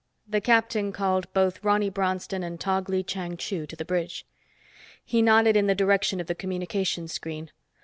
[0.27, 4.25] The captain called both Ronny Bronston and Tog Lee Chang Chu to the bridge.
[5.05, 7.51] He nodded in the direction of the communications screen.